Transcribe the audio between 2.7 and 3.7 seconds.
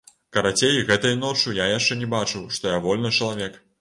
я вольны чалавек.